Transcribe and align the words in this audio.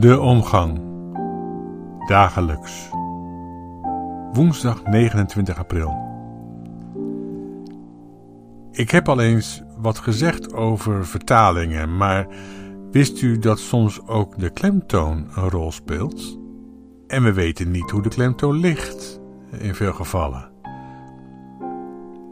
De 0.00 0.20
omgang. 0.20 0.80
Dagelijks. 2.06 2.90
Woensdag 4.32 4.84
29 4.84 5.58
april. 5.58 5.96
Ik 8.70 8.90
heb 8.90 9.08
al 9.08 9.20
eens 9.20 9.62
wat 9.78 9.98
gezegd 9.98 10.54
over 10.54 11.06
vertalingen, 11.06 11.96
maar 11.96 12.26
wist 12.90 13.22
u 13.22 13.38
dat 13.38 13.58
soms 13.58 14.06
ook 14.06 14.38
de 14.38 14.50
klemtoon 14.50 15.26
een 15.34 15.48
rol 15.48 15.72
speelt? 15.72 16.38
En 17.06 17.22
we 17.22 17.32
weten 17.32 17.70
niet 17.70 17.90
hoe 17.90 18.02
de 18.02 18.08
klemtoon 18.08 18.56
ligt, 18.56 19.20
in 19.58 19.74
veel 19.74 19.92
gevallen. 19.92 20.50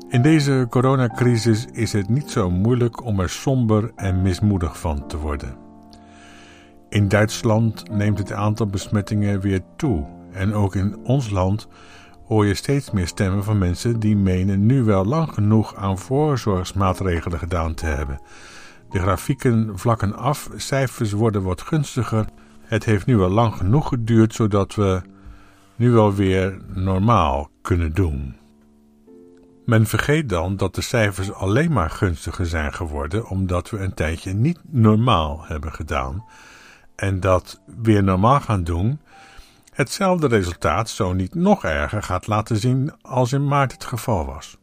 In 0.09 0.23
deze 0.23 0.67
coronacrisis 0.71 1.67
is 1.73 1.93
het 1.93 2.09
niet 2.09 2.31
zo 2.31 2.51
moeilijk 2.51 3.05
om 3.05 3.21
er 3.21 3.31
somber 3.31 3.93
en 3.97 4.23
mismoedig 4.23 4.81
van 4.81 5.07
te 5.07 5.19
worden. 5.19 5.68
In 6.89 7.09
Duitsland 7.09 7.91
neemt 7.91 8.19
het 8.19 8.33
aantal 8.33 8.67
besmettingen 8.67 9.41
weer 9.41 9.61
toe. 9.77 10.07
En 10.33 10.55
ook 10.55 10.75
in 10.75 10.97
ons 10.97 11.31
land 11.31 11.69
hoor 12.27 12.47
je 12.47 12.55
steeds 12.55 12.91
meer 12.91 13.07
stemmen 13.07 13.45
van 13.45 13.59
mensen 13.59 14.01
die 14.01 14.17
menen 14.17 14.67
nu 14.67 14.83
wel 14.83 15.05
lang 15.05 15.33
genoeg 15.35 15.75
aan 15.75 15.99
voorzorgsmaatregelen 15.99 17.39
gedaan 17.39 17.75
te 17.75 17.87
hebben. 17.87 18.21
De 18.91 18.99
grafieken 18.99 19.79
vlakken 19.79 20.17
af, 20.17 20.51
cijfers 20.57 21.13
worden 21.13 21.43
wat 21.43 21.63
gunstiger. 21.63 22.27
Het 22.61 22.85
heeft 22.85 23.07
nu 23.07 23.17
wel 23.17 23.31
lang 23.31 23.55
genoeg 23.55 23.89
geduurd 23.89 24.35
zodat 24.35 24.75
we 24.75 25.03
nu 25.77 25.91
wel 25.91 26.15
weer 26.15 26.59
normaal 26.75 27.51
kunnen 27.63 27.95
doen. 27.95 28.37
Men 29.67 29.87
vergeet 29.87 30.29
dan 30.29 30.57
dat 30.57 30.75
de 30.75 30.81
cijfers 30.81 31.33
alleen 31.33 31.73
maar 31.73 31.91
gunstiger 31.91 32.47
zijn 32.47 32.73
geworden 32.73 33.29
omdat 33.29 33.71
we 33.71 33.79
een 33.79 33.95
tijdje 33.95 34.33
niet 34.33 34.61
normaal 34.71 35.45
hebben 35.45 35.73
gedaan 35.73 36.25
en 36.99 37.21
dat 37.21 37.61
weer 37.83 38.03
normaal 38.03 38.41
gaan 38.41 38.65
doen 38.65 39.01
hetzelfde 39.73 40.27
resultaat, 40.27 40.89
zo 40.89 41.13
niet 41.13 41.35
nog 41.35 41.65
erger, 41.65 42.03
gaat 42.03 42.27
laten 42.27 42.57
zien 42.57 42.93
als 43.03 43.33
in 43.33 43.47
maart 43.47 43.73
het 43.73 43.85
geval 43.85 44.27
was. 44.27 44.59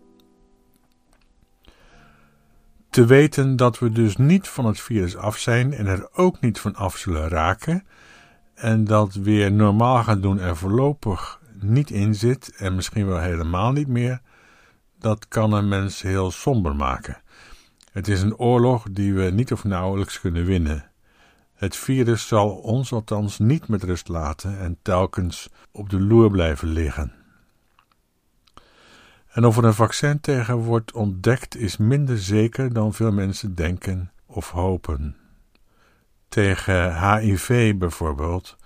Te 2.89 3.05
weten 3.05 3.55
dat 3.55 3.79
we 3.79 3.89
dus 3.89 4.17
niet 4.17 4.47
van 4.47 4.65
het 4.65 4.79
virus 4.79 5.17
af 5.17 5.37
zijn 5.37 5.73
en 5.73 5.87
er 5.87 6.09
ook 6.13 6.41
niet 6.41 6.59
van 6.59 6.75
af 6.75 6.97
zullen 6.97 7.27
raken, 7.27 7.83
en 8.53 8.83
dat 8.83 9.13
weer 9.13 9.51
normaal 9.51 10.03
gaan 10.03 10.21
doen 10.21 10.39
er 10.39 10.57
voorlopig 10.57 11.39
niet 11.59 11.89
in 11.89 12.15
zit 12.15 12.55
en 12.57 12.75
misschien 12.75 13.07
wel 13.07 13.19
helemaal 13.19 13.71
niet 13.71 13.87
meer, 13.87 14.21
dat 14.99 15.27
kan 15.27 15.53
een 15.53 15.67
mens 15.67 16.01
heel 16.01 16.31
somber 16.31 16.75
maken. 16.75 17.21
Het 17.91 18.07
is 18.07 18.21
een 18.21 18.37
oorlog 18.37 18.85
die 18.91 19.13
we 19.13 19.23
niet 19.23 19.51
of 19.51 19.63
nauwelijks 19.63 20.19
kunnen 20.19 20.45
winnen. 20.45 20.89
Het 21.55 21.75
virus 21.75 22.27
zal 22.27 22.49
ons 22.49 22.91
althans 22.91 23.39
niet 23.39 23.67
met 23.67 23.83
rust 23.83 24.07
laten 24.07 24.59
en 24.59 24.77
telkens 24.81 25.49
op 25.71 25.89
de 25.89 25.99
loer 25.99 26.31
blijven 26.31 26.67
liggen. 26.67 27.13
En 29.27 29.45
of 29.45 29.57
er 29.57 29.63
een 29.63 29.73
vaccin 29.73 30.19
tegen 30.19 30.55
wordt 30.55 30.91
ontdekt 30.91 31.55
is 31.55 31.77
minder 31.77 32.17
zeker 32.17 32.73
dan 32.73 32.93
veel 32.93 33.11
mensen 33.11 33.55
denken 33.55 34.11
of 34.25 34.51
hopen. 34.51 35.15
Tegen 36.27 37.15
HIV 37.17 37.75
bijvoorbeeld 37.77 38.57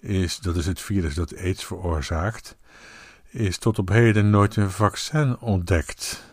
is, 0.00 0.38
dat 0.38 0.56
is 0.56 0.66
het 0.66 0.80
virus 0.80 1.14
dat 1.14 1.36
aids 1.36 1.64
veroorzaakt, 1.64 2.56
is 3.30 3.58
tot 3.58 3.78
op 3.78 3.88
heden 3.88 4.30
nooit 4.30 4.56
een 4.56 4.70
vaccin 4.70 5.38
ontdekt. 5.38 6.24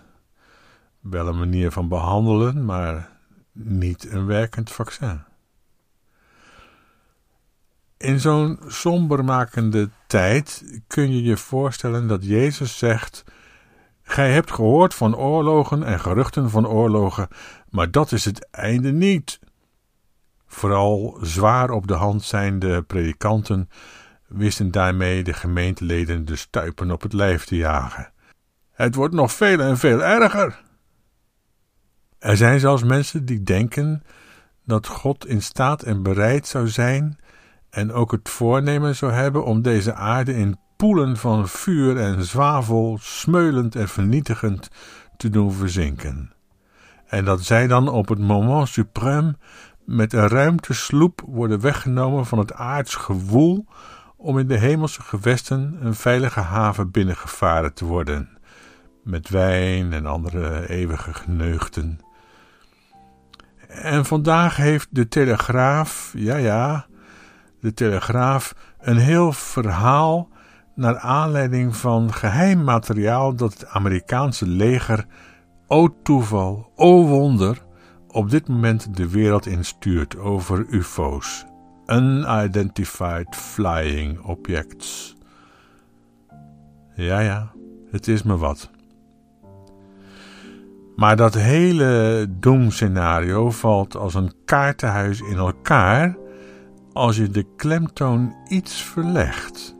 Wel 1.00 1.28
een 1.28 1.40
manier 1.40 1.72
van 1.72 1.88
behandelen, 1.88 2.66
maar 2.66 3.10
niet 3.52 4.12
een 4.12 4.26
werkend 4.26 4.72
vaccin. 4.72 5.24
In 8.04 8.20
zo'n 8.20 8.60
sombermakende 8.68 9.90
tijd 10.08 10.64
kun 10.88 11.12
je 11.16 11.24
je 11.24 11.38
voorstellen 11.38 12.08
dat 12.08 12.26
Jezus 12.26 12.78
zegt: 12.78 13.24
Gij 14.02 14.32
hebt 14.32 14.52
gehoord 14.52 14.94
van 14.94 15.16
oorlogen 15.16 15.84
en 15.84 16.00
geruchten 16.00 16.50
van 16.50 16.68
oorlogen, 16.68 17.28
maar 17.70 17.92
dat 17.92 18.12
is 18.12 18.26
het 18.26 18.48
einde 18.52 18.92
niet. 18.92 19.40
Vooral 20.46 21.18
zwaar 21.22 21.70
op 21.70 21.88
de 21.88 21.94
hand 21.94 22.24
zijnde 22.24 22.82
predikanten 22.82 23.70
wisten 24.28 24.72
daarmee 24.72 25.24
de 25.24 25.34
gemeenteleden 25.34 26.26
de 26.26 26.36
stuipen 26.36 26.92
op 26.92 27.02
het 27.02 27.14
lijf 27.14 27.46
te 27.46 27.56
jagen. 27.56 28.12
Het 28.72 28.96
wordt 28.96 29.14
nog 29.14 29.32
veel 29.32 29.60
en 29.60 29.78
veel 29.78 30.04
erger. 30.04 30.62
Er 32.20 32.38
zijn 32.38 32.60
zelfs 32.60 32.84
mensen 32.84 33.26
die 33.26 33.44
denken 33.44 34.04
dat 34.66 34.88
God 34.88 35.26
in 35.26 35.42
staat 35.42 35.84
en 35.84 36.04
bereid 36.04 36.48
zou 36.48 36.68
zijn 36.68 37.18
en 37.74 37.92
ook 37.92 38.12
het 38.12 38.30
voornemen 38.30 38.96
zou 38.96 39.12
hebben 39.12 39.46
om 39.46 39.62
deze 39.62 39.94
aarde 39.94 40.36
in 40.36 40.58
poelen 40.78 41.18
van 41.18 41.48
vuur 41.48 41.98
en 41.98 42.24
zwavel, 42.24 42.98
smeulend 43.02 43.76
en 43.76 43.88
vernietigend, 43.88 44.70
te 45.18 45.30
doen 45.30 45.54
verzinken. 45.54 46.34
En 47.08 47.26
dat 47.26 47.44
zij 47.44 47.68
dan 47.68 47.88
op 47.88 48.08
het 48.08 48.20
moment 48.20 48.70
suprême 48.70 49.38
met 49.86 50.14
een 50.14 50.28
ruimtesloep 50.28 51.22
worden 51.26 51.60
weggenomen 51.60 52.26
van 52.26 52.40
het 52.40 52.54
aards 52.54 52.96
gewoel 52.96 53.66
om 54.18 54.40
in 54.40 54.48
de 54.48 54.58
hemelse 54.58 55.02
gewesten 55.02 55.78
een 55.82 55.96
veilige 55.96 56.40
haven 56.40 56.92
binnengevaren 56.92 57.74
te 57.74 57.86
worden, 57.86 58.30
met 59.04 59.30
wijn 59.30 59.94
en 59.94 60.06
andere 60.06 60.70
eeuwige 60.70 61.14
geneugten. 61.14 62.00
En 63.68 64.06
vandaag 64.06 64.56
heeft 64.56 64.88
de 64.92 65.08
Telegraaf, 65.08 66.12
ja 66.16 66.36
ja, 66.36 66.88
de 67.64 67.74
Telegraaf 67.74 68.56
een 68.80 68.98
heel 68.98 69.32
verhaal 69.32 70.30
naar 70.76 70.98
aanleiding 70.98 71.76
van 71.76 72.14
geheim 72.14 72.64
materiaal 72.64 73.36
dat 73.36 73.54
het 73.54 73.68
Amerikaanse 73.68 74.48
leger, 74.48 75.06
o 75.68 75.96
toeval, 76.04 76.72
o 76.76 77.06
wonder, 77.06 77.64
op 78.08 78.30
dit 78.30 78.48
moment 78.48 78.96
de 78.98 79.10
wereld 79.10 79.46
instuurt 79.46 80.18
over 80.18 80.66
UFO's, 80.70 81.46
Unidentified 81.86 83.36
Flying 83.36 84.20
Objects. 84.20 85.16
Ja, 86.96 87.20
ja, 87.20 87.52
het 87.92 88.08
is 88.08 88.24
me 88.24 88.38
wat. 88.38 88.70
Maar 90.96 91.16
dat 91.16 91.34
hele 91.34 92.28
doemscenario 92.30 93.52
valt 93.52 93.96
als 93.96 94.14
een 94.14 94.34
kaartenhuis 94.46 95.22
in 95.22 95.38
elkaar 95.38 96.22
als 96.94 97.18
je 97.18 97.30
de 97.30 97.46
klemtoon 97.56 98.36
iets 98.48 98.82
verlegt. 98.84 99.76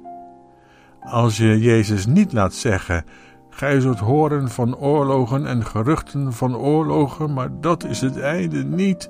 Als 1.02 1.38
je 1.38 1.60
Jezus 1.60 2.06
niet 2.06 2.34
laat 2.34 2.54
zeggen: 2.54 3.06
Gij 3.50 3.80
zult 3.80 4.00
horen 4.00 4.50
van 4.50 4.76
oorlogen 4.76 5.46
en 5.46 5.66
geruchten 5.66 6.34
van 6.34 6.56
oorlogen, 6.56 7.34
maar 7.34 7.50
dat 7.62 7.84
is 7.84 8.02
het 8.02 8.20
einde 8.20 8.64
niet. 8.64 9.10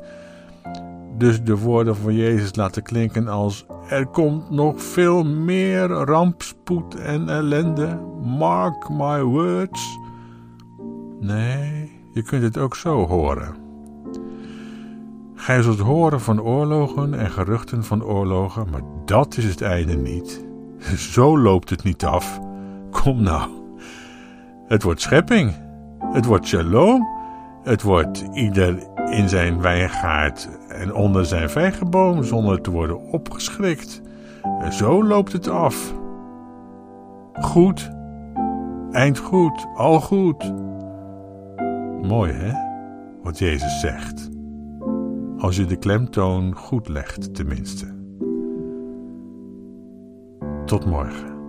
Dus 1.18 1.44
de 1.44 1.58
woorden 1.58 1.96
van 1.96 2.14
Jezus 2.14 2.56
laten 2.56 2.84
klinken 2.84 3.28
als: 3.28 3.66
Er 3.88 4.08
komt 4.08 4.50
nog 4.50 4.82
veel 4.82 5.24
meer 5.24 5.88
rampspoed 5.88 6.96
en 6.96 7.30
ellende. 7.30 8.00
Mark 8.24 8.90
my 8.90 9.22
words. 9.22 9.98
Nee, 11.20 11.92
je 12.14 12.22
kunt 12.22 12.44
het 12.44 12.58
ook 12.58 12.76
zo 12.76 13.08
horen. 13.08 13.63
Gij 15.44 15.62
zult 15.62 15.80
horen 15.80 16.22
van 16.22 16.42
oorlogen 16.42 17.14
en 17.14 17.32
geruchten 17.32 17.84
van 17.84 18.04
oorlogen, 18.04 18.68
maar 18.72 18.82
dat 19.06 19.38
is 19.38 19.46
het 19.46 19.62
einde 19.62 19.96
niet. 19.96 20.46
Zo 20.96 21.40
loopt 21.40 21.70
het 21.70 21.84
niet 21.84 22.06
af. 22.06 22.40
Kom 22.92 23.22
nou. 23.22 23.50
Het 24.68 24.84
wordt 24.84 25.02
schepping. 25.02 25.54
Het 26.00 26.26
wordt 26.26 26.48
shalom. 26.48 27.08
Het 27.64 27.82
wordt 27.82 28.26
ieder 28.34 28.84
in 29.10 29.30
zijn 29.30 29.62
wijngaard 29.62 30.50
en 30.68 30.94
onder 30.94 31.26
zijn 31.26 31.50
vijgenboom 31.50 32.24
zonder 32.24 32.62
te 32.62 32.72
worden 32.72 33.02
opgeschrikt. 33.12 34.02
Zo 34.70 35.04
loopt 35.04 35.32
het 35.32 35.48
af. 35.48 35.94
Goed. 37.34 37.92
Eind 38.92 39.18
goed. 39.18 39.66
Al 39.76 40.00
goed. 40.00 40.54
Mooi 42.02 42.32
hè, 42.32 42.52
wat 43.24 43.38
Jezus 43.38 43.80
zegt 43.80 44.33
als 45.44 45.56
je 45.56 45.66
de 45.66 45.76
klemtoon 45.76 46.56
goed 46.56 46.88
legt, 46.88 47.36
tenminste. 47.36 47.96
Tot 50.66 50.86
morgen. 50.86 51.43